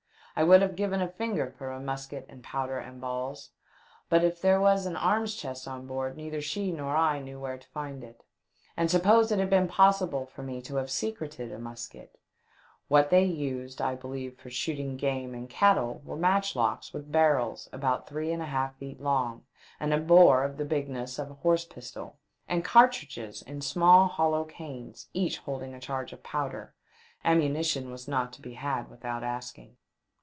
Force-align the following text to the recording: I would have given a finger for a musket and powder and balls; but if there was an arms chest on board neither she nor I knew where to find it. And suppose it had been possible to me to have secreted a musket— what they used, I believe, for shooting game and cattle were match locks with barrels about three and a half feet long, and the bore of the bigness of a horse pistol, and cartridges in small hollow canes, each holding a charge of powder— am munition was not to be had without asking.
I 0.33 0.43
would 0.45 0.61
have 0.63 0.77
given 0.77 1.01
a 1.01 1.09
finger 1.09 1.51
for 1.55 1.69
a 1.69 1.79
musket 1.79 2.25
and 2.27 2.41
powder 2.41 2.79
and 2.79 2.99
balls; 3.01 3.51
but 4.09 4.23
if 4.23 4.41
there 4.41 4.59
was 4.59 4.85
an 4.87 4.95
arms 4.95 5.35
chest 5.35 5.67
on 5.67 5.85
board 5.85 6.15
neither 6.17 6.41
she 6.41 6.71
nor 6.71 6.95
I 6.95 7.19
knew 7.19 7.39
where 7.39 7.59
to 7.59 7.67
find 7.67 8.03
it. 8.03 8.23
And 8.75 8.89
suppose 8.89 9.31
it 9.31 9.37
had 9.37 9.51
been 9.51 9.67
possible 9.67 10.31
to 10.33 10.41
me 10.41 10.59
to 10.63 10.77
have 10.77 10.89
secreted 10.89 11.51
a 11.51 11.59
musket— 11.59 12.17
what 12.87 13.09
they 13.11 13.23
used, 13.25 13.81
I 13.81 13.93
believe, 13.95 14.39
for 14.39 14.49
shooting 14.49 14.97
game 14.97 15.35
and 15.35 15.47
cattle 15.49 16.01
were 16.05 16.15
match 16.15 16.55
locks 16.55 16.91
with 16.93 17.11
barrels 17.11 17.69
about 17.73 18.07
three 18.07 18.31
and 18.31 18.41
a 18.41 18.45
half 18.47 18.75
feet 18.77 18.99
long, 19.01 19.43
and 19.81 19.91
the 19.91 19.97
bore 19.97 20.43
of 20.43 20.57
the 20.57 20.65
bigness 20.65 21.19
of 21.19 21.29
a 21.29 21.33
horse 21.35 21.65
pistol, 21.65 22.17
and 22.47 22.65
cartridges 22.65 23.41
in 23.43 23.61
small 23.61 24.07
hollow 24.07 24.45
canes, 24.45 25.07
each 25.13 25.39
holding 25.39 25.75
a 25.75 25.79
charge 25.79 26.13
of 26.13 26.23
powder— 26.23 26.73
am 27.23 27.39
munition 27.39 27.91
was 27.91 28.07
not 28.07 28.33
to 28.33 28.41
be 28.41 28.53
had 28.53 28.89
without 28.89 29.23
asking. 29.23 29.75